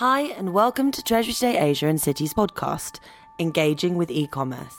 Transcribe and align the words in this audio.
Hi, 0.00 0.24
and 0.24 0.52
welcome 0.52 0.90
to 0.90 1.02
Treasury 1.02 1.32
Today 1.32 1.58
Asia 1.58 1.86
and 1.86 1.98
Citi's 1.98 2.34
podcast, 2.34 3.00
Engaging 3.38 3.94
with 3.94 4.10
E-Commerce. 4.10 4.76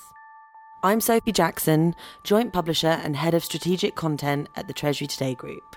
I'm 0.84 1.02
Sophie 1.02 1.32
Jackson, 1.32 1.96
Joint 2.24 2.54
Publisher 2.54 3.00
and 3.04 3.16
Head 3.16 3.34
of 3.34 3.44
Strategic 3.44 3.96
Content 3.96 4.48
at 4.56 4.68
the 4.68 4.74
Treasury 4.74 5.08
Today 5.08 5.34
Group. 5.34 5.76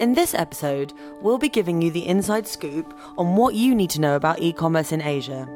In 0.00 0.14
this 0.14 0.32
episode, 0.32 0.94
we'll 1.20 1.36
be 1.36 1.50
giving 1.50 1.82
you 1.82 1.90
the 1.90 2.06
inside 2.06 2.48
scoop 2.48 2.98
on 3.18 3.36
what 3.36 3.54
you 3.54 3.74
need 3.74 3.90
to 3.90 4.00
know 4.00 4.16
about 4.16 4.40
e-commerce 4.40 4.92
in 4.92 5.02
Asia. 5.02 5.46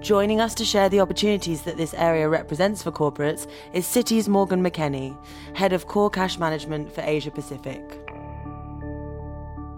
Joining 0.00 0.40
us 0.40 0.54
to 0.54 0.64
share 0.64 0.88
the 0.88 1.00
opportunities 1.00 1.60
that 1.64 1.76
this 1.76 1.92
area 1.92 2.26
represents 2.26 2.82
for 2.82 2.90
corporates 2.90 3.46
is 3.74 3.84
Citi's 3.84 4.30
Morgan 4.30 4.64
McKenney, 4.64 5.14
Head 5.54 5.74
of 5.74 5.88
Core 5.88 6.08
Cash 6.08 6.38
Management 6.38 6.90
for 6.90 7.02
Asia 7.02 7.30
Pacific. 7.30 8.00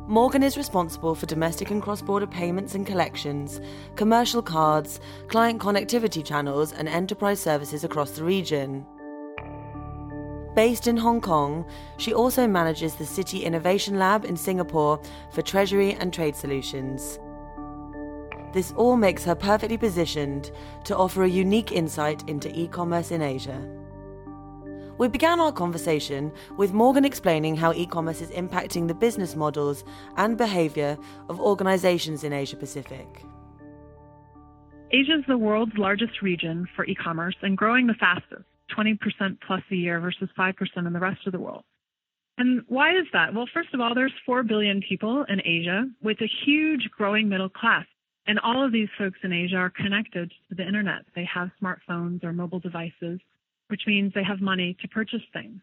Morgan 0.08 0.44
is 0.44 0.56
responsible 0.56 1.16
for 1.16 1.26
domestic 1.26 1.72
and 1.72 1.82
cross 1.82 2.00
border 2.00 2.28
payments 2.28 2.76
and 2.76 2.86
collections, 2.86 3.60
commercial 3.96 4.40
cards, 4.40 5.00
client 5.26 5.60
connectivity 5.60 6.24
channels, 6.24 6.72
and 6.72 6.88
enterprise 6.88 7.40
services 7.40 7.82
across 7.82 8.12
the 8.12 8.22
region. 8.22 8.86
Based 10.54 10.86
in 10.86 10.96
Hong 10.96 11.20
Kong, 11.20 11.66
she 11.98 12.14
also 12.14 12.46
manages 12.46 12.94
the 12.94 13.04
Citi 13.04 13.42
Innovation 13.42 13.98
Lab 13.98 14.24
in 14.24 14.36
Singapore 14.36 15.00
for 15.32 15.42
treasury 15.42 15.94
and 15.94 16.14
trade 16.14 16.36
solutions. 16.36 17.18
This 18.52 18.72
all 18.76 18.96
makes 18.96 19.24
her 19.24 19.34
perfectly 19.34 19.76
positioned 19.76 20.52
to 20.84 20.96
offer 20.96 21.24
a 21.24 21.28
unique 21.28 21.72
insight 21.72 22.26
into 22.28 22.48
e 22.56 22.68
commerce 22.68 23.10
in 23.10 23.22
Asia. 23.22 23.60
We 24.98 25.08
began 25.08 25.40
our 25.40 25.52
conversation 25.52 26.32
with 26.56 26.72
Morgan 26.72 27.04
explaining 27.04 27.56
how 27.56 27.74
e 27.74 27.84
commerce 27.84 28.22
is 28.22 28.30
impacting 28.30 28.88
the 28.88 28.94
business 28.94 29.36
models 29.36 29.84
and 30.16 30.38
behaviour 30.38 30.96
of 31.28 31.38
organisations 31.38 32.24
in 32.24 32.32
Asia 32.32 32.56
Pacific. 32.56 33.06
Asia 34.90 35.18
is 35.18 35.24
the 35.28 35.36
world's 35.36 35.76
largest 35.76 36.22
region 36.22 36.66
for 36.74 36.86
e 36.86 36.94
commerce 36.94 37.36
and 37.42 37.58
growing 37.58 37.86
the 37.86 37.94
fastest, 38.00 38.44
20% 38.74 38.96
plus 39.46 39.60
a 39.70 39.74
year 39.74 40.00
versus 40.00 40.30
5% 40.38 40.54
in 40.86 40.92
the 40.94 40.98
rest 40.98 41.26
of 41.26 41.32
the 41.32 41.40
world. 41.40 41.64
And 42.38 42.62
why 42.66 42.92
is 42.92 43.06
that? 43.12 43.34
Well, 43.34 43.48
first 43.52 43.74
of 43.74 43.80
all, 43.82 43.94
there's 43.94 44.12
4 44.24 44.44
billion 44.44 44.80
people 44.88 45.26
in 45.28 45.42
Asia 45.44 45.84
with 46.02 46.22
a 46.22 46.30
huge 46.46 46.88
growing 46.96 47.28
middle 47.28 47.50
class. 47.50 47.84
And 48.26 48.38
all 48.40 48.64
of 48.64 48.72
these 48.72 48.88
folks 48.96 49.18
in 49.22 49.32
Asia 49.32 49.56
are 49.56 49.70
connected 49.70 50.32
to 50.48 50.54
the 50.54 50.66
internet. 50.66 51.02
They 51.14 51.28
have 51.32 51.50
smartphones 51.62 52.24
or 52.24 52.32
mobile 52.32 52.60
devices 52.60 53.20
which 53.68 53.82
means 53.86 54.12
they 54.14 54.24
have 54.24 54.40
money 54.40 54.76
to 54.80 54.88
purchase 54.88 55.22
things. 55.32 55.60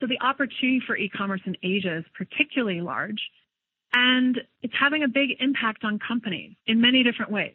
So 0.00 0.06
the 0.06 0.20
opportunity 0.20 0.82
for 0.86 0.96
e-commerce 0.96 1.40
in 1.46 1.56
Asia 1.62 1.98
is 1.98 2.04
particularly 2.16 2.80
large 2.80 3.20
and 3.94 4.38
it's 4.62 4.74
having 4.78 5.02
a 5.02 5.08
big 5.08 5.30
impact 5.40 5.84
on 5.84 5.98
companies 5.98 6.52
in 6.66 6.80
many 6.80 7.02
different 7.02 7.32
ways. 7.32 7.54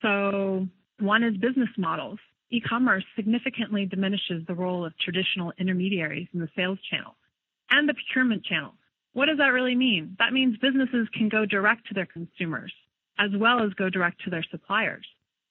So 0.00 0.66
one 0.98 1.22
is 1.22 1.36
business 1.36 1.68
models. 1.76 2.18
E-commerce 2.50 3.04
significantly 3.16 3.84
diminishes 3.84 4.46
the 4.46 4.54
role 4.54 4.84
of 4.84 4.96
traditional 4.98 5.52
intermediaries 5.58 6.28
in 6.32 6.40
the 6.40 6.48
sales 6.56 6.78
channel 6.90 7.16
and 7.70 7.88
the 7.88 7.94
procurement 7.94 8.44
channel. 8.44 8.72
What 9.12 9.26
does 9.26 9.38
that 9.38 9.48
really 9.48 9.74
mean? 9.74 10.16
That 10.18 10.32
means 10.32 10.56
businesses 10.58 11.08
can 11.12 11.28
go 11.28 11.44
direct 11.44 11.88
to 11.88 11.94
their 11.94 12.06
consumers 12.06 12.72
as 13.18 13.30
well 13.34 13.62
as 13.62 13.72
go 13.74 13.88
direct 13.88 14.24
to 14.24 14.30
their 14.30 14.44
suppliers. 14.50 15.06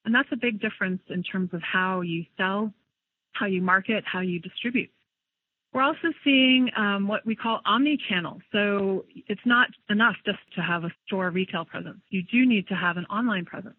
And 0.05 0.13
that's 0.13 0.29
a 0.31 0.37
big 0.37 0.59
difference 0.59 1.01
in 1.09 1.23
terms 1.23 1.49
of 1.53 1.61
how 1.61 2.01
you 2.01 2.25
sell 2.37 2.73
how 3.33 3.45
you 3.45 3.61
market, 3.61 4.03
how 4.05 4.21
you 4.21 4.39
distribute. 4.39 4.89
We're 5.73 5.81
also 5.81 6.13
seeing 6.23 6.69
um, 6.77 7.07
what 7.07 7.25
we 7.25 7.35
call 7.35 7.59
omni-channel. 7.65 8.41
So 8.51 9.05
it's 9.27 9.41
not 9.45 9.69
enough 9.89 10.15
just 10.23 10.39
to 10.55 10.61
have 10.61 10.83
a 10.83 10.91
store 11.07 11.31
retail 11.31 11.65
presence. 11.65 11.99
You 12.09 12.21
do 12.21 12.45
need 12.45 12.67
to 12.67 12.75
have 12.75 12.97
an 12.97 13.05
online 13.05 13.45
presence. 13.45 13.75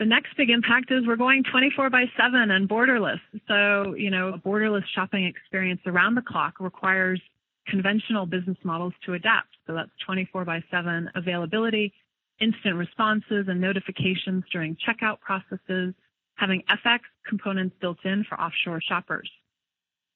The 0.00 0.04
next 0.04 0.36
big 0.36 0.50
impact 0.50 0.90
is 0.90 1.06
we're 1.06 1.14
going 1.14 1.44
24 1.44 1.90
by 1.90 2.06
7 2.16 2.50
and 2.50 2.68
borderless. 2.68 3.20
So, 3.46 3.94
you 3.94 4.10
know, 4.10 4.30
a 4.30 4.38
borderless 4.38 4.82
shopping 4.94 5.26
experience 5.26 5.80
around 5.86 6.16
the 6.16 6.22
clock 6.22 6.54
requires 6.58 7.20
conventional 7.68 8.26
business 8.26 8.56
models 8.64 8.94
to 9.06 9.14
adapt. 9.14 9.50
So 9.66 9.74
that's 9.74 9.90
24 10.04 10.44
by 10.44 10.64
7 10.72 11.08
availability, 11.14 11.92
instant 12.40 12.74
responses 12.74 13.46
and 13.46 13.60
notifications 13.60 14.42
during 14.50 14.76
checkout 14.76 15.20
processes, 15.20 15.94
having 16.36 16.62
FX 16.70 17.00
components 17.28 17.76
built 17.80 17.98
in 18.04 18.24
for 18.28 18.40
offshore 18.40 18.80
shoppers. 18.80 19.30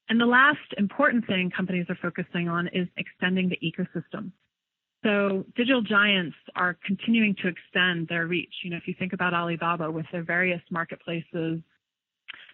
And 0.09 0.21
the 0.21 0.27
last 0.27 0.59
important 0.79 1.27
thing 1.27 1.51
companies 1.51 1.87
are 1.89 1.99
focusing 2.01 2.49
on 2.49 2.69
is 2.69 2.89
extending 2.97 3.49
the 3.49 3.59
ecosystem. 3.59 4.31
So 5.05 5.45
digital 5.57 5.83
giants 5.83 6.37
are 6.55 6.77
continuing 6.85 7.35
to 7.43 7.49
extend 7.49 8.09
their 8.09 8.27
reach. 8.27 8.53
You 8.63 8.71
know, 8.71 8.77
if 8.77 8.89
you 8.89 8.95
think 8.99 9.13
about 9.13 9.35
Alibaba 9.35 9.91
with 9.91 10.07
their 10.13 10.23
various 10.23 10.61
marketplaces. 10.71 11.61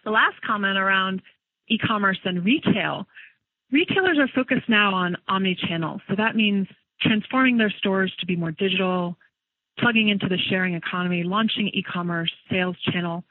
The 0.03 0.11
last 0.11 0.35
comment 0.45 0.77
around 0.77 1.21
e-commerce 1.69 2.19
and 2.25 2.43
retail, 2.43 3.07
retailers 3.71 4.17
are 4.19 4.27
focused 4.35 4.67
now 4.67 4.93
on 4.93 5.15
omni-channel. 5.27 6.01
So 6.09 6.15
that 6.17 6.35
means 6.35 6.67
transforming 7.01 7.57
their 7.57 7.71
stores 7.71 8.13
to 8.19 8.25
be 8.25 8.35
more 8.35 8.51
digital, 8.51 9.17
plugging 9.79 10.09
into 10.09 10.27
the 10.27 10.37
sharing 10.49 10.75
economy, 10.75 11.23
launching 11.23 11.69
e-commerce 11.69 12.31
sales 12.51 12.77
channel, 12.91 13.23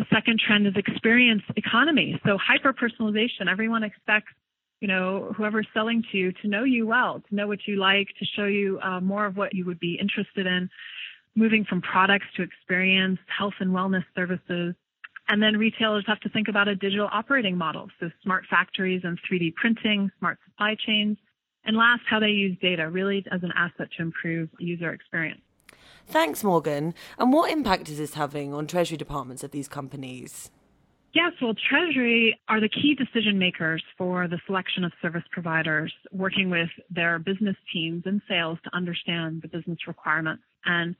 the 0.00 0.06
second 0.10 0.40
trend 0.40 0.66
is 0.66 0.72
experience 0.76 1.42
economy. 1.56 2.18
So 2.24 2.38
hyper 2.38 2.72
personalization. 2.72 3.50
Everyone 3.50 3.84
expects, 3.84 4.32
you 4.80 4.88
know, 4.88 5.30
whoever's 5.36 5.66
selling 5.74 6.02
to 6.10 6.16
you 6.16 6.32
to 6.40 6.48
know 6.48 6.64
you 6.64 6.86
well, 6.86 7.22
to 7.28 7.34
know 7.34 7.46
what 7.46 7.58
you 7.66 7.76
like, 7.76 8.08
to 8.18 8.24
show 8.24 8.46
you 8.46 8.80
uh, 8.82 9.00
more 9.00 9.26
of 9.26 9.36
what 9.36 9.54
you 9.54 9.66
would 9.66 9.78
be 9.78 9.98
interested 10.00 10.46
in. 10.46 10.70
Moving 11.36 11.66
from 11.66 11.82
products 11.82 12.24
to 12.36 12.42
experience, 12.42 13.18
health 13.26 13.52
and 13.60 13.72
wellness 13.72 14.04
services. 14.16 14.74
And 15.28 15.42
then 15.42 15.58
retailers 15.58 16.04
have 16.06 16.20
to 16.20 16.30
think 16.30 16.48
about 16.48 16.66
a 16.66 16.74
digital 16.74 17.08
operating 17.12 17.58
model. 17.58 17.88
So 18.00 18.10
smart 18.22 18.44
factories 18.48 19.02
and 19.04 19.18
3D 19.30 19.54
printing, 19.54 20.10
smart 20.18 20.38
supply 20.46 20.76
chains. 20.86 21.18
And 21.64 21.76
last, 21.76 22.00
how 22.08 22.20
they 22.20 22.30
use 22.30 22.56
data 22.62 22.88
really 22.88 23.22
as 23.30 23.42
an 23.42 23.52
asset 23.54 23.88
to 23.98 24.02
improve 24.02 24.48
user 24.58 24.92
experience. 24.92 25.42
Thanks, 26.10 26.42
Morgan. 26.42 26.92
And 27.18 27.32
what 27.32 27.52
impact 27.52 27.88
is 27.88 27.98
this 27.98 28.14
having 28.14 28.52
on 28.52 28.66
treasury 28.66 28.96
departments 28.96 29.44
of 29.44 29.52
these 29.52 29.68
companies? 29.68 30.50
Yes, 31.12 31.32
well, 31.42 31.54
Treasury 31.54 32.38
are 32.48 32.60
the 32.60 32.68
key 32.68 32.94
decision 32.94 33.38
makers 33.38 33.82
for 33.98 34.28
the 34.28 34.38
selection 34.46 34.84
of 34.84 34.92
service 35.02 35.24
providers, 35.32 35.92
working 36.12 36.50
with 36.50 36.68
their 36.88 37.18
business 37.18 37.56
teams 37.72 38.04
and 38.06 38.20
sales 38.28 38.58
to 38.64 38.76
understand 38.76 39.42
the 39.42 39.48
business 39.48 39.78
requirements 39.88 40.42
and 40.64 40.94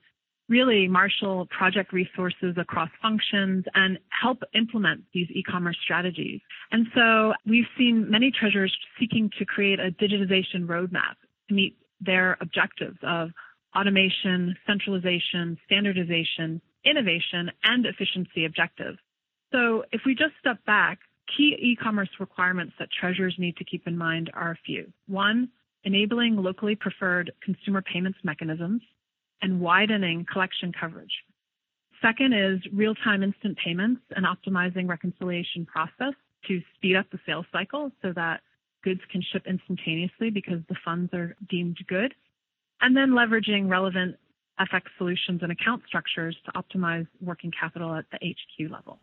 really 0.48 0.88
marshal 0.88 1.46
project 1.46 1.92
resources 1.92 2.56
across 2.56 2.88
functions 3.00 3.64
and 3.74 3.98
help 4.20 4.38
implement 4.52 5.02
these 5.14 5.28
e-commerce 5.30 5.76
strategies. 5.82 6.40
And 6.72 6.86
so 6.94 7.32
we've 7.46 7.68
seen 7.78 8.10
many 8.10 8.32
treasurers 8.32 8.76
seeking 8.98 9.30
to 9.38 9.44
create 9.44 9.78
a 9.78 9.92
digitization 9.92 10.66
roadmap 10.66 11.14
to 11.48 11.54
meet 11.54 11.76
their 12.00 12.36
objectives 12.40 12.98
of 13.04 13.30
automation, 13.76 14.56
centralization, 14.66 15.58
standardization, 15.66 16.60
innovation, 16.84 17.50
and 17.64 17.86
efficiency 17.86 18.44
objectives. 18.44 18.98
So 19.52 19.84
if 19.92 20.02
we 20.06 20.14
just 20.14 20.32
step 20.40 20.64
back, 20.64 20.98
key 21.36 21.56
e-commerce 21.60 22.08
requirements 22.18 22.74
that 22.78 22.88
treasurers 22.98 23.34
need 23.38 23.56
to 23.56 23.64
keep 23.64 23.86
in 23.86 23.96
mind 23.96 24.30
are 24.34 24.52
a 24.52 24.58
few. 24.66 24.92
One, 25.06 25.48
enabling 25.84 26.36
locally 26.36 26.74
preferred 26.74 27.32
consumer 27.42 27.82
payments 27.82 28.18
mechanisms 28.24 28.82
and 29.42 29.60
widening 29.60 30.26
collection 30.30 30.72
coverage. 30.78 31.12
Second 32.02 32.32
is 32.32 32.60
real-time 32.72 33.22
instant 33.22 33.58
payments 33.62 34.00
and 34.16 34.26
optimizing 34.26 34.88
reconciliation 34.88 35.66
process 35.66 36.14
to 36.48 36.60
speed 36.74 36.96
up 36.96 37.06
the 37.10 37.18
sales 37.26 37.46
cycle 37.52 37.90
so 38.02 38.12
that 38.14 38.40
goods 38.82 39.00
can 39.12 39.22
ship 39.32 39.44
instantaneously 39.46 40.30
because 40.30 40.60
the 40.68 40.76
funds 40.84 41.12
are 41.12 41.36
deemed 41.48 41.76
good 41.86 42.14
and 42.80 42.96
then 42.96 43.10
leveraging 43.10 43.68
relevant 43.68 44.16
FX 44.60 44.82
solutions 44.98 45.40
and 45.42 45.50
account 45.50 45.82
structures 45.86 46.36
to 46.44 46.52
optimize 46.52 47.06
working 47.20 47.50
capital 47.58 47.94
at 47.94 48.04
the 48.12 48.18
HQ 48.18 48.70
level. 48.70 48.98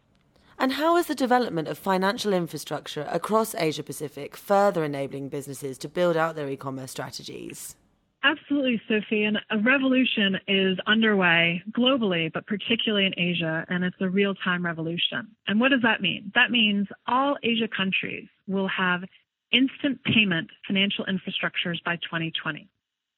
And 0.59 0.73
how 0.73 0.97
is 0.97 1.05
the 1.05 1.15
development 1.15 1.67
of 1.67 1.77
financial 1.77 2.33
infrastructure 2.33 3.07
across 3.11 3.53
Asia 3.55 3.83
Pacific 3.83 4.35
further 4.35 4.83
enabling 4.83 5.29
businesses 5.29 5.77
to 5.79 5.89
build 5.89 6.17
out 6.17 6.35
their 6.35 6.49
e 6.49 6.55
commerce 6.55 6.91
strategies? 6.91 7.75
Absolutely, 8.23 8.81
Sophie. 8.87 9.23
And 9.23 9.37
a 9.51 9.59
revolution 9.59 10.37
is 10.47 10.79
underway 10.87 11.61
globally, 11.71 12.33
but 12.33 12.47
particularly 12.47 13.05
in 13.05 13.13
Asia, 13.17 13.65
and 13.69 13.83
it's 13.83 13.95
a 14.01 14.09
real 14.09 14.33
time 14.33 14.65
revolution. 14.65 15.27
And 15.47 15.59
what 15.59 15.69
does 15.69 15.83
that 15.83 16.01
mean? 16.01 16.31
That 16.33 16.49
means 16.49 16.87
all 17.07 17.37
Asia 17.43 17.67
countries 17.67 18.27
will 18.47 18.67
have 18.67 19.03
instant 19.51 20.03
payment 20.03 20.49
financial 20.65 21.05
infrastructures 21.05 21.83
by 21.85 21.97
2020. 21.97 22.67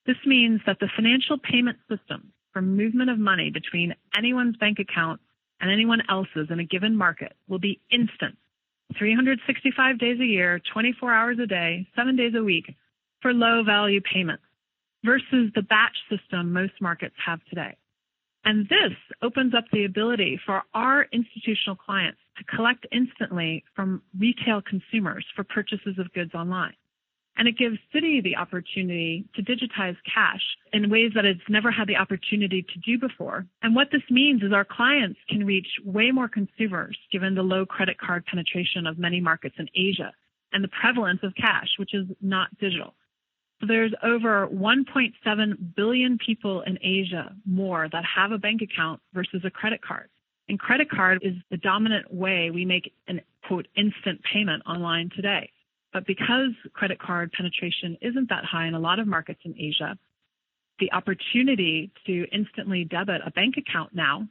This 0.09 0.17
means 0.25 0.59
that 0.65 0.79
the 0.79 0.89
financial 0.95 1.37
payment 1.37 1.77
system 1.87 2.33
for 2.51 2.63
movement 2.63 3.11
of 3.11 3.19
money 3.19 3.51
between 3.51 3.93
anyone's 4.17 4.57
bank 4.57 4.79
account 4.79 5.21
and 5.61 5.69
anyone 5.69 6.01
else's 6.09 6.47
in 6.49 6.59
a 6.59 6.63
given 6.63 6.95
market 6.95 7.33
will 7.47 7.59
be 7.59 7.79
instant, 7.91 8.35
365 8.97 9.99
days 9.99 10.19
a 10.19 10.25
year, 10.25 10.59
24 10.73 11.13
hours 11.13 11.37
a 11.37 11.45
day, 11.45 11.85
seven 11.95 12.15
days 12.15 12.33
a 12.35 12.41
week 12.41 12.73
for 13.21 13.35
low 13.35 13.61
value 13.63 14.01
payments. 14.01 14.41
versus 15.05 15.51
the 15.53 15.61
batch 15.61 15.95
system 16.09 16.53
most 16.53 16.73
markets 16.81 17.13
have 17.23 17.39
today. 17.45 17.77
And 18.45 18.67
this 18.67 18.97
opens 19.21 19.53
up 19.53 19.65
the 19.71 19.85
ability 19.85 20.39
for 20.43 20.63
our 20.73 21.05
institutional 21.13 21.75
clients 21.75 22.19
to 22.39 22.43
collect 22.45 22.87
instantly 22.91 23.63
from 23.75 24.01
retail 24.17 24.63
consumers 24.67 25.25
for 25.35 25.43
purchases 25.43 25.99
of 25.99 26.11
goods 26.13 26.33
online. 26.33 26.73
And 27.39 27.47
it 27.47 27.57
gives 27.57 27.77
Citi 27.95 28.21
the 28.21 28.35
opportunity 28.35 29.23
to 29.33 29.41
digitize 29.41 29.95
cash 30.13 30.41
in 30.73 30.89
ways 30.89 31.13
that 31.15 31.23
it's 31.23 31.39
never 31.47 31.71
had 31.71 31.87
the 31.87 31.95
opportunity 31.95 32.63
to 32.63 32.79
do 32.85 32.99
before. 32.99 33.47
And 33.63 33.73
what 33.73 33.87
this 33.93 34.01
means 34.09 34.43
is 34.43 34.51
our 34.51 34.65
clients 34.65 35.17
can 35.29 35.45
reach 35.45 35.67
way 35.85 36.11
more 36.11 36.27
consumers 36.27 36.97
given 37.13 37.35
the 37.35 37.41
low 37.41 37.65
credit 37.65 37.97
card 37.97 38.25
penetration 38.25 38.85
of 38.85 38.99
many 38.99 39.21
markets 39.21 39.55
in 39.57 39.69
Asia 39.73 40.11
and 40.51 40.61
the 40.61 40.69
prevalence 40.81 41.21
of 41.23 41.33
cash, 41.35 41.69
which 41.77 41.93
is 41.93 42.07
not 42.21 42.49
digital. 42.59 42.93
So 43.61 43.67
there's 43.67 43.93
over 44.03 44.49
1.7 44.51 45.75
billion 45.77 46.17
people 46.17 46.61
in 46.63 46.77
Asia 46.81 47.33
more 47.45 47.87
that 47.89 48.03
have 48.03 48.33
a 48.33 48.37
bank 48.37 48.61
account 48.61 48.99
versus 49.13 49.43
a 49.45 49.49
credit 49.49 49.81
card. 49.81 50.09
And 50.49 50.59
credit 50.59 50.89
card 50.89 51.19
is 51.21 51.35
the 51.49 51.57
dominant 51.57 52.13
way 52.13 52.51
we 52.51 52.65
make 52.65 52.91
an 53.07 53.21
quote 53.47 53.69
instant 53.77 54.19
payment 54.33 54.63
online 54.65 55.09
today. 55.15 55.51
But 55.91 56.05
because 56.05 56.51
credit 56.73 56.99
card 56.99 57.31
penetration 57.31 57.97
isn't 58.01 58.29
that 58.29 58.45
high 58.45 58.67
in 58.67 58.75
a 58.75 58.79
lot 58.79 58.99
of 58.99 59.07
markets 59.07 59.41
in 59.43 59.55
Asia, 59.57 59.97
the 60.79 60.91
opportunity 60.91 61.91
to 62.05 62.25
instantly 62.31 62.83
debit 62.85 63.21
a 63.25 63.31
bank 63.31 63.55
account 63.57 63.93
now, 63.93 64.27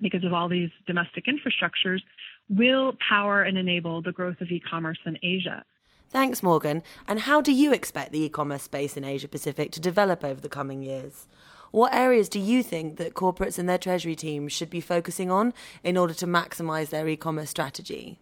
because 0.00 0.24
of 0.24 0.32
all 0.32 0.48
these 0.48 0.70
domestic 0.86 1.26
infrastructures, 1.26 2.00
will 2.48 2.94
power 3.08 3.42
and 3.42 3.58
enable 3.58 4.02
the 4.02 4.12
growth 4.12 4.40
of 4.40 4.50
e-commerce 4.50 4.98
in 5.06 5.18
Asia. 5.22 5.64
Thanks, 6.08 6.42
Morgan. 6.42 6.82
And 7.08 7.20
how 7.20 7.40
do 7.40 7.52
you 7.52 7.72
expect 7.72 8.12
the 8.12 8.22
e-commerce 8.24 8.62
space 8.62 8.96
in 8.96 9.04
Asia 9.04 9.28
Pacific 9.28 9.72
to 9.72 9.80
develop 9.80 10.22
over 10.22 10.40
the 10.40 10.48
coming 10.48 10.82
years? 10.82 11.26
What 11.70 11.94
areas 11.94 12.28
do 12.28 12.38
you 12.38 12.62
think 12.62 12.98
that 12.98 13.14
corporates 13.14 13.58
and 13.58 13.66
their 13.66 13.78
treasury 13.78 14.14
teams 14.14 14.52
should 14.52 14.68
be 14.68 14.82
focusing 14.82 15.30
on 15.30 15.54
in 15.82 15.96
order 15.96 16.12
to 16.14 16.26
maximize 16.26 16.90
their 16.90 17.08
e-commerce 17.08 17.48
strategy? 17.48 18.18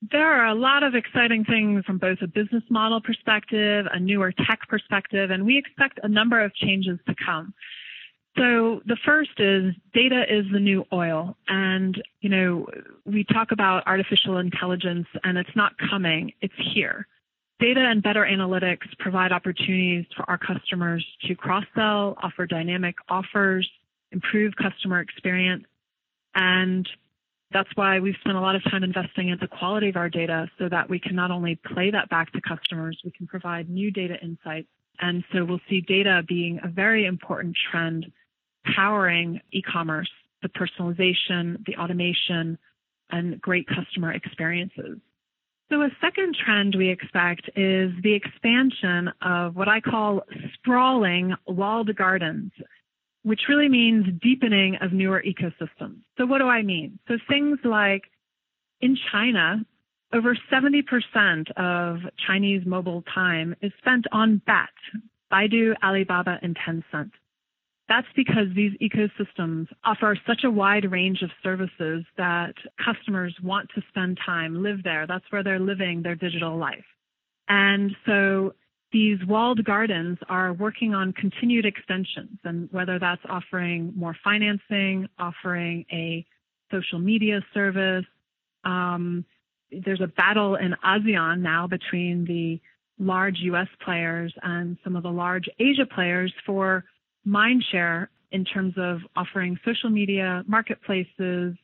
There 0.00 0.26
are 0.26 0.46
a 0.46 0.54
lot 0.54 0.84
of 0.84 0.94
exciting 0.94 1.44
things 1.44 1.84
from 1.84 1.98
both 1.98 2.18
a 2.22 2.28
business 2.28 2.62
model 2.70 3.00
perspective, 3.00 3.86
a 3.92 3.98
newer 3.98 4.32
tech 4.32 4.60
perspective, 4.68 5.30
and 5.30 5.44
we 5.44 5.58
expect 5.58 5.98
a 6.02 6.08
number 6.08 6.40
of 6.40 6.54
changes 6.54 6.98
to 7.08 7.14
come. 7.24 7.52
So 8.36 8.80
the 8.86 8.96
first 9.04 9.38
is 9.38 9.74
data 9.92 10.22
is 10.28 10.46
the 10.52 10.60
new 10.60 10.84
oil. 10.92 11.36
And, 11.48 12.00
you 12.20 12.28
know, 12.28 12.66
we 13.04 13.24
talk 13.24 13.50
about 13.50 13.86
artificial 13.86 14.38
intelligence 14.38 15.08
and 15.24 15.36
it's 15.36 15.56
not 15.56 15.72
coming, 15.90 16.32
it's 16.40 16.54
here. 16.72 17.06
Data 17.58 17.80
and 17.80 18.00
better 18.00 18.24
analytics 18.24 18.86
provide 19.00 19.32
opportunities 19.32 20.04
for 20.16 20.28
our 20.30 20.38
customers 20.38 21.04
to 21.26 21.34
cross 21.34 21.64
sell, 21.74 22.16
offer 22.22 22.46
dynamic 22.46 22.94
offers, 23.08 23.68
improve 24.12 24.54
customer 24.54 25.00
experience, 25.00 25.64
and 26.36 26.88
that's 27.52 27.70
why 27.74 27.98
we've 27.98 28.16
spent 28.20 28.36
a 28.36 28.40
lot 28.40 28.56
of 28.56 28.62
time 28.64 28.84
investing 28.84 29.28
in 29.28 29.38
the 29.40 29.48
quality 29.48 29.88
of 29.88 29.96
our 29.96 30.10
data 30.10 30.48
so 30.58 30.68
that 30.68 30.90
we 30.90 30.98
can 30.98 31.16
not 31.16 31.30
only 31.30 31.56
play 31.56 31.90
that 31.90 32.08
back 32.10 32.32
to 32.32 32.40
customers, 32.40 33.00
we 33.04 33.10
can 33.10 33.26
provide 33.26 33.70
new 33.70 33.90
data 33.90 34.16
insights. 34.22 34.68
And 35.00 35.24
so 35.32 35.44
we'll 35.44 35.60
see 35.68 35.80
data 35.80 36.22
being 36.26 36.60
a 36.62 36.68
very 36.68 37.06
important 37.06 37.56
trend 37.70 38.10
powering 38.74 39.40
e-commerce, 39.52 40.10
the 40.42 40.48
personalization, 40.48 41.64
the 41.64 41.76
automation, 41.76 42.58
and 43.10 43.40
great 43.40 43.66
customer 43.66 44.12
experiences. 44.12 44.98
So 45.70 45.82
a 45.82 45.88
second 46.00 46.34
trend 46.34 46.74
we 46.76 46.88
expect 46.88 47.48
is 47.56 47.92
the 48.02 48.14
expansion 48.14 49.10
of 49.22 49.54
what 49.54 49.68
I 49.68 49.80
call 49.80 50.22
sprawling 50.54 51.34
walled 51.46 51.94
gardens 51.94 52.52
which 53.28 53.42
really 53.48 53.68
means 53.68 54.06
deepening 54.22 54.76
of 54.80 54.92
newer 54.92 55.22
ecosystems. 55.22 55.98
So 56.16 56.24
what 56.24 56.38
do 56.38 56.48
I 56.48 56.62
mean? 56.62 56.98
So 57.08 57.18
things 57.28 57.58
like 57.62 58.04
in 58.80 58.96
China, 59.12 59.66
over 60.14 60.34
70% 60.50 61.50
of 61.58 61.98
Chinese 62.26 62.62
mobile 62.64 63.04
time 63.14 63.54
is 63.60 63.70
spent 63.78 64.06
on 64.12 64.40
BAT, 64.46 64.70
Baidu, 65.30 65.74
Alibaba, 65.84 66.38
and 66.40 66.56
Tencent. 66.56 67.10
That's 67.86 68.06
because 68.16 68.46
these 68.56 68.72
ecosystems 68.82 69.66
offer 69.84 70.16
such 70.26 70.44
a 70.44 70.50
wide 70.50 70.90
range 70.90 71.20
of 71.20 71.30
services 71.42 72.06
that 72.16 72.54
customers 72.82 73.34
want 73.42 73.68
to 73.74 73.82
spend 73.88 74.18
time, 74.24 74.62
live 74.62 74.82
there. 74.84 75.06
That's 75.06 75.24
where 75.30 75.44
they're 75.44 75.58
living 75.58 76.02
their 76.02 76.14
digital 76.14 76.56
life. 76.56 76.84
And 77.48 77.94
so 78.06 78.54
these 78.92 79.18
walled 79.26 79.64
gardens 79.64 80.18
are 80.28 80.52
working 80.52 80.94
on 80.94 81.12
continued 81.12 81.66
extensions, 81.66 82.38
and 82.44 82.68
whether 82.72 82.98
that's 82.98 83.20
offering 83.28 83.92
more 83.94 84.16
financing, 84.24 85.08
offering 85.18 85.84
a 85.92 86.24
social 86.70 86.98
media 86.98 87.40
service. 87.52 88.06
Um, 88.64 89.24
there's 89.70 90.00
a 90.00 90.06
battle 90.06 90.56
in 90.56 90.74
ASEAN 90.84 91.40
now 91.40 91.66
between 91.66 92.24
the 92.24 92.60
large 92.98 93.38
US 93.40 93.68
players 93.84 94.32
and 94.42 94.76
some 94.82 94.96
of 94.96 95.02
the 95.02 95.10
large 95.10 95.48
Asia 95.58 95.86
players 95.86 96.32
for 96.46 96.84
mindshare 97.26 98.08
in 98.32 98.44
terms 98.44 98.74
of 98.76 99.00
offering 99.16 99.58
social 99.64 99.90
media, 99.90 100.42
marketplaces, 100.46 101.54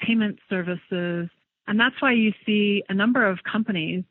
payment 0.00 0.38
services. 0.50 1.28
And 1.66 1.78
that's 1.78 2.00
why 2.00 2.12
you 2.12 2.32
see 2.44 2.82
a 2.88 2.94
number 2.94 3.24
of 3.24 3.38
companies 3.50 4.04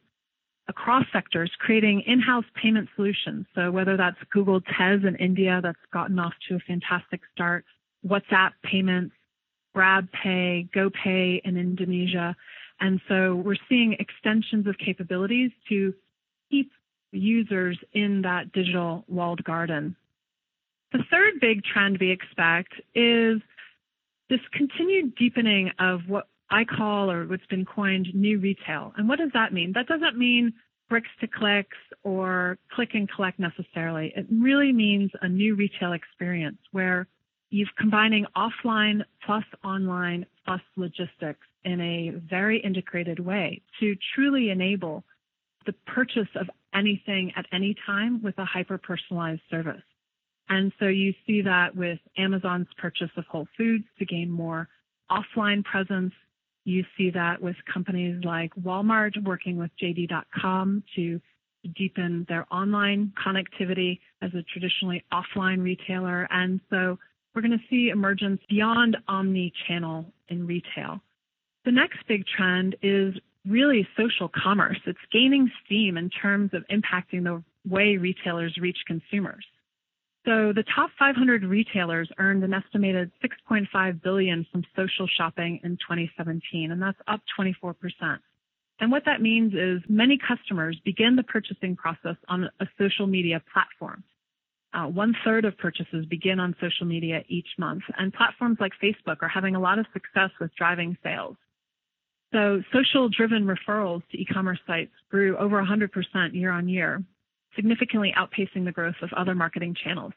across 0.71 1.05
sectors 1.11 1.51
creating 1.59 2.01
in-house 2.07 2.45
payment 2.55 2.87
solutions. 2.95 3.45
So 3.53 3.69
whether 3.71 3.97
that's 3.97 4.17
Google 4.31 4.61
Tez 4.61 5.01
in 5.05 5.17
India 5.17 5.59
that's 5.61 5.85
gotten 5.91 6.17
off 6.17 6.33
to 6.47 6.55
a 6.55 6.59
fantastic 6.59 7.19
start, 7.33 7.65
WhatsApp 8.07 8.51
payments, 8.63 9.13
GrabPay, 9.75 10.69
GoPay 10.71 11.41
in 11.43 11.57
Indonesia. 11.57 12.35
And 12.79 13.01
so 13.09 13.35
we're 13.35 13.63
seeing 13.67 13.97
extensions 13.99 14.65
of 14.65 14.77
capabilities 14.77 15.51
to 15.67 15.93
keep 16.49 16.71
users 17.11 17.77
in 17.91 18.21
that 18.21 18.53
digital 18.53 19.03
walled 19.09 19.43
garden. 19.43 19.97
The 20.93 21.03
third 21.11 21.33
big 21.41 21.63
trend 21.65 21.97
we 21.99 22.11
expect 22.11 22.73
is 22.95 23.41
this 24.29 24.39
continued 24.53 25.15
deepening 25.15 25.71
of 25.79 26.01
what 26.07 26.27
I 26.51 26.65
call, 26.65 27.09
or 27.09 27.25
what's 27.25 27.45
been 27.47 27.65
coined, 27.65 28.07
new 28.13 28.37
retail. 28.39 28.93
And 28.97 29.07
what 29.07 29.19
does 29.19 29.31
that 29.33 29.53
mean? 29.53 29.71
That 29.73 29.87
doesn't 29.87 30.17
mean 30.17 30.53
bricks 30.89 31.09
to 31.21 31.27
clicks 31.27 31.77
or 32.03 32.57
click 32.73 32.89
and 32.93 33.09
collect 33.09 33.39
necessarily. 33.39 34.11
It 34.15 34.27
really 34.29 34.73
means 34.73 35.09
a 35.21 35.29
new 35.29 35.55
retail 35.55 35.93
experience 35.93 36.57
where 36.73 37.07
you're 37.49 37.67
combining 37.77 38.25
offline 38.35 39.01
plus 39.25 39.45
online 39.63 40.25
plus 40.45 40.61
logistics 40.75 41.47
in 41.63 41.79
a 41.79 42.09
very 42.29 42.59
integrated 42.59 43.19
way 43.19 43.61
to 43.79 43.95
truly 44.13 44.49
enable 44.49 45.03
the 45.65 45.73
purchase 45.87 46.29
of 46.35 46.49
anything 46.73 47.31
at 47.35 47.45
any 47.53 47.75
time 47.85 48.21
with 48.21 48.37
a 48.37 48.45
hyper 48.45 48.77
personalized 48.77 49.41
service. 49.49 49.83
And 50.49 50.73
so 50.79 50.87
you 50.87 51.13
see 51.25 51.41
that 51.43 51.75
with 51.75 51.99
Amazon's 52.17 52.67
purchase 52.77 53.11
of 53.15 53.25
Whole 53.27 53.47
Foods 53.57 53.85
to 53.99 54.05
gain 54.05 54.29
more 54.29 54.67
offline 55.09 55.63
presence 55.63 56.13
you 56.63 56.83
see 56.97 57.09
that 57.11 57.41
with 57.41 57.55
companies 57.71 58.23
like 58.23 58.53
Walmart 58.55 59.21
working 59.23 59.57
with 59.57 59.71
JD.com 59.81 60.83
to 60.95 61.19
deepen 61.75 62.25
their 62.27 62.45
online 62.51 63.13
connectivity 63.23 63.99
as 64.21 64.31
a 64.33 64.43
traditionally 64.43 65.03
offline 65.13 65.63
retailer. 65.63 66.27
And 66.31 66.59
so 66.69 66.97
we're 67.33 67.41
going 67.41 67.51
to 67.51 67.65
see 67.69 67.89
emergence 67.89 68.41
beyond 68.49 68.97
omni-channel 69.07 70.05
in 70.29 70.47
retail. 70.47 71.01
The 71.65 71.71
next 71.71 71.99
big 72.07 72.25
trend 72.25 72.75
is 72.81 73.13
really 73.47 73.87
social 73.97 74.29
commerce. 74.29 74.79
It's 74.85 74.99
gaining 75.11 75.51
steam 75.65 75.97
in 75.97 76.09
terms 76.09 76.51
of 76.53 76.63
impacting 76.67 77.23
the 77.23 77.43
way 77.67 77.97
retailers 77.97 78.57
reach 78.57 78.77
consumers. 78.87 79.45
So 80.25 80.53
the 80.53 80.63
top 80.75 80.91
500 80.99 81.43
retailers 81.43 82.09
earned 82.19 82.43
an 82.43 82.53
estimated 82.53 83.11
6.5 83.23 84.01
billion 84.03 84.45
from 84.51 84.63
social 84.75 85.07
shopping 85.07 85.59
in 85.63 85.77
2017, 85.77 86.71
and 86.71 86.81
that's 86.81 86.99
up 87.07 87.21
24%. 87.39 87.73
And 88.79 88.91
what 88.91 89.03
that 89.05 89.21
means 89.21 89.53
is 89.53 89.81
many 89.89 90.17
customers 90.17 90.79
begin 90.85 91.15
the 91.15 91.23
purchasing 91.23 91.75
process 91.75 92.17
on 92.27 92.49
a 92.59 92.67
social 92.77 93.07
media 93.07 93.41
platform. 93.51 94.03
Uh, 94.73 94.87
one 94.87 95.15
third 95.25 95.43
of 95.43 95.57
purchases 95.57 96.05
begin 96.05 96.39
on 96.39 96.55
social 96.61 96.85
media 96.85 97.23
each 97.27 97.49
month, 97.57 97.83
and 97.97 98.13
platforms 98.13 98.57
like 98.59 98.71
Facebook 98.81 99.17
are 99.21 99.27
having 99.27 99.55
a 99.55 99.59
lot 99.59 99.79
of 99.79 99.85
success 99.91 100.29
with 100.39 100.53
driving 100.55 100.97
sales. 101.03 101.35
So 102.31 102.61
social 102.71 103.09
driven 103.09 103.45
referrals 103.45 104.01
to 104.11 104.17
e-commerce 104.17 104.59
sites 104.65 104.93
grew 105.09 105.35
over 105.37 105.61
100% 105.61 106.33
year 106.33 106.51
on 106.51 106.69
year, 106.69 107.03
significantly 107.55 108.13
outpacing 108.17 108.65
the 108.65 108.71
growth 108.71 108.95
of 109.01 109.11
other 109.13 109.35
marketing 109.35 109.75
channels. 109.83 110.13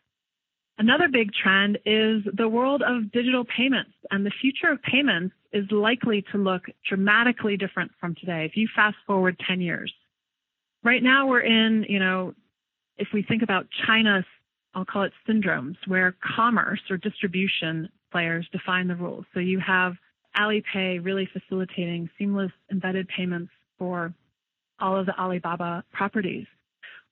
Another 0.77 1.09
big 1.09 1.31
trend 1.33 1.79
is 1.87 2.23
the 2.37 2.49
world 2.49 2.83
of 2.83 3.13
digital 3.13 3.45
payments, 3.45 3.93
and 4.11 4.27
the 4.27 4.33
future 4.41 4.71
of 4.73 4.83
payments 4.83 5.35
is 5.53 5.65
likely 5.71 6.25
to 6.33 6.39
look 6.39 6.63
dramatically 6.89 7.57
different 7.57 7.93
from 8.01 8.17
today. 8.17 8.45
If 8.45 8.57
you 8.57 8.69
fast 8.75 8.97
forward 9.07 9.41
10 9.47 9.61
years, 9.61 9.93
right 10.83 11.03
now 11.03 11.29
we're 11.29 11.43
in, 11.43 11.87
you 11.89 12.01
know, 12.01 12.35
if 12.97 13.09
we 13.13 13.23
think 13.23 13.43
about 13.43 13.67
China 13.87 14.25
I'll 14.75 14.85
call 14.85 15.05
it 15.05 15.13
syndromes, 15.29 15.77
where 15.87 16.17
commerce 16.37 16.81
or 16.91 16.97
distribution 16.97 17.89
players 18.11 18.47
define 18.53 18.89
the 18.89 18.97
rules. 18.97 19.25
So 19.33 19.41
you 19.41 19.61
have 19.61 19.95
Alipay 20.37 21.05
really 21.05 21.29
facilitating 21.33 22.11
seamless 22.19 22.51
embedded 22.71 23.09
payments 23.09 23.53
for 23.79 24.13
all 24.81 24.99
of 24.99 25.07
the 25.07 25.19
Alibaba 25.19 25.85
properties. 25.93 26.47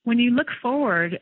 When 0.04 0.18
you 0.18 0.30
look 0.30 0.48
forward, 0.60 1.20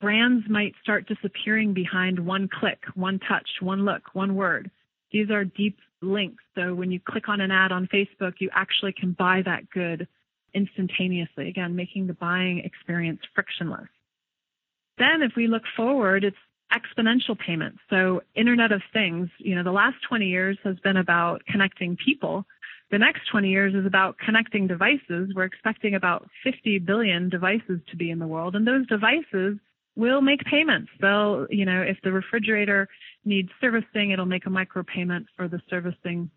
brands 0.00 0.46
might 0.48 0.74
start 0.82 1.06
disappearing 1.06 1.74
behind 1.74 2.18
one 2.18 2.48
click, 2.48 2.80
one 2.94 3.20
touch, 3.20 3.48
one 3.60 3.84
look, 3.84 4.14
one 4.14 4.34
word. 4.34 4.70
These 5.12 5.30
are 5.30 5.44
deep 5.44 5.78
links. 6.02 6.42
So 6.54 6.74
when 6.74 6.90
you 6.90 7.00
click 7.00 7.28
on 7.28 7.40
an 7.40 7.50
ad 7.50 7.72
on 7.72 7.88
Facebook, 7.92 8.34
you 8.38 8.50
actually 8.52 8.92
can 8.92 9.12
buy 9.12 9.42
that 9.44 9.70
good 9.70 10.08
instantaneously, 10.54 11.48
again, 11.48 11.76
making 11.76 12.06
the 12.06 12.14
buying 12.14 12.60
experience 12.60 13.20
frictionless. 13.34 13.88
Then 14.98 15.22
if 15.22 15.32
we 15.36 15.46
look 15.46 15.62
forward, 15.76 16.24
it's 16.24 16.36
exponential 16.72 17.38
payments. 17.38 17.78
So 17.90 18.22
Internet 18.34 18.72
of 18.72 18.82
Things, 18.92 19.28
you 19.38 19.54
know, 19.54 19.62
the 19.62 19.70
last 19.70 19.96
20 20.08 20.26
years 20.26 20.58
has 20.64 20.78
been 20.80 20.96
about 20.96 21.44
connecting 21.46 21.96
people. 21.96 22.44
The 22.90 22.98
next 22.98 23.22
20 23.30 23.48
years 23.48 23.74
is 23.74 23.84
about 23.84 24.16
connecting 24.18 24.66
devices. 24.66 25.32
We're 25.34 25.44
expecting 25.44 25.94
about 25.94 26.28
50 26.44 26.78
billion 26.80 27.28
devices 27.28 27.80
to 27.90 27.96
be 27.96 28.10
in 28.10 28.18
the 28.18 28.26
world, 28.26 28.54
and 28.54 28.66
those 28.66 28.86
devices 28.86 29.58
will 29.96 30.20
make 30.20 30.44
payments. 30.44 30.90
They'll, 31.00 31.46
you 31.50 31.64
know, 31.64 31.82
if 31.82 31.96
the 32.04 32.12
refrigerator 32.12 32.88
needs 33.24 33.48
servicing, 33.60 34.10
it'll 34.10 34.26
make 34.26 34.46
a 34.46 34.50
micropayment 34.50 35.24
for 35.36 35.48
the 35.48 35.60
servicing 35.68 36.30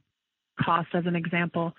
cost 0.60 0.90
as 0.94 1.06
an 1.06 1.16
example. 1.16 1.74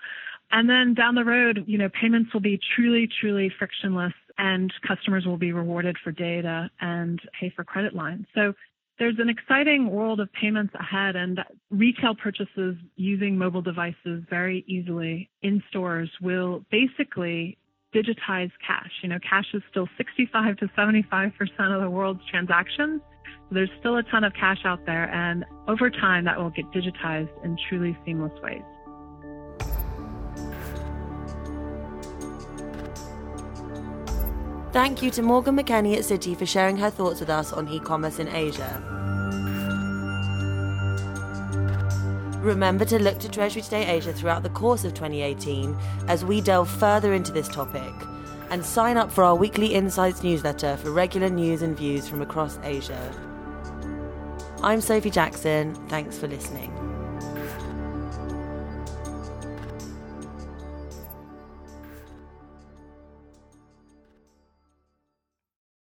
And 0.53 0.69
then 0.69 0.95
down 0.95 1.15
the 1.15 1.25
road, 1.25 1.65
you 1.67 1.79
know, 1.79 1.89
payments 1.89 2.33
will 2.33 2.41
be 2.41 2.61
truly, 2.77 3.09
truly 3.21 3.53
frictionless 3.59 4.12
and 4.39 4.73
customers 4.87 5.27
will 5.27 5.37
be 5.37 5.53
rewarded 5.53 5.97
for 6.03 6.12
data 6.12 6.71
and 6.81 7.21
pay 7.39 7.53
for 7.55 7.65
credit 7.65 7.95
lines. 7.95 8.27
So 8.35 8.55
there's 9.00 9.19
an 9.19 9.30
exciting 9.30 9.90
world 9.90 10.21
of 10.21 10.30
payments 10.35 10.75
ahead 10.78 11.16
and 11.16 11.40
retail 11.71 12.14
purchases 12.14 12.76
using 12.97 13.37
mobile 13.37 13.62
devices 13.62 14.23
very 14.28 14.62
easily 14.69 15.30
in 15.40 15.62
stores 15.71 16.11
will 16.21 16.62
basically 16.71 17.57
digitize 17.95 18.50
cash. 18.64 18.90
You 19.02 19.09
know, 19.09 19.19
cash 19.28 19.47
is 19.54 19.62
still 19.71 19.88
65 19.97 20.59
to 20.59 20.66
75% 20.78 21.33
of 21.75 21.80
the 21.80 21.88
world's 21.88 22.21
transactions. 22.30 23.00
There's 23.50 23.71
still 23.80 23.97
a 23.97 24.02
ton 24.02 24.23
of 24.23 24.35
cash 24.35 24.61
out 24.66 24.85
there 24.85 25.11
and 25.12 25.47
over 25.66 25.88
time 25.88 26.26
that 26.26 26.38
will 26.38 26.50
get 26.50 26.66
digitized 26.66 27.30
in 27.42 27.57
truly 27.71 27.97
seamless 28.04 28.38
ways. 28.42 28.62
Thank 34.73 35.03
you 35.03 35.11
to 35.12 35.23
Morgan 35.23 35.57
McKenney 35.57 35.97
at 35.97 36.05
Citi 36.05 36.37
for 36.37 36.47
sharing 36.47 36.77
her 36.77 36.91
thoughts 36.91 37.19
with 37.19 37.29
us 37.29 37.53
on 37.53 37.69
e 37.69 37.81
commerce 37.81 38.21
in 38.21 38.29
Asia. 38.29 38.81
Remember 42.41 42.85
to 42.85 43.00
look 43.00 43.19
to 43.19 43.29
Treasury 43.29 43.62
Today 43.62 43.85
Asia 43.85 44.12
throughout 44.12 44.45
the 44.45 44.50
course 44.50 44.85
of 44.85 44.95
2018 44.95 45.77
as 46.07 46.25
we 46.25 46.41
delve 46.41 46.71
further 46.71 47.12
into 47.15 47.33
this 47.33 47.49
topic 47.49 47.93
and 48.50 48.65
sign 48.65 48.97
up 48.97 49.11
for 49.11 49.25
our 49.25 49.35
weekly 49.35 49.75
Insights 49.75 50.23
newsletter 50.23 50.77
for 50.77 50.93
regular 50.93 51.29
news 51.29 51.62
and 51.62 51.77
views 51.77 52.09
from 52.09 52.23
across 52.23 52.57
Asia. 52.62 53.12
I'm 54.62 54.81
Sophie 54.81 55.11
Jackson. 55.11 55.75
Thanks 55.89 56.17
for 56.17 56.29
listening. 56.29 56.80